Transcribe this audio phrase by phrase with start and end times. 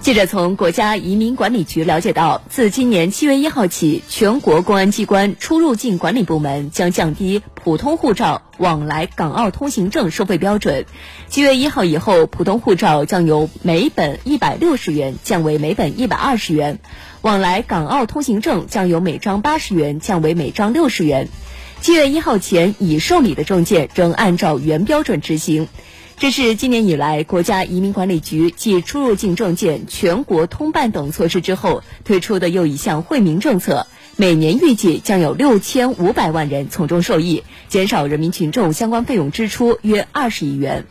[0.00, 10.86] 记者从国家移民管理局了解到，自今年七月一号起，全国公安机关出入境管理部门将降低普通护照往来港澳通行证收费标准。
[11.28, 16.78] 七月一号以后，普通护照将由每本一百六十元降为每本一百二十元，
[17.20, 21.28] 往来港澳通行证将由每张八十元降为每张六十元。
[21.82, 25.68] 七月一号前已受理的证件仍按照原标准执行。
[26.20, 40.84] 这是今年以来国家移民管理局继出入境证件全国通办等措施之后推出的又一项惠民政策，每年预计将有六千五百万人从中受益，减少人民群众相关费用支出约二十亿元。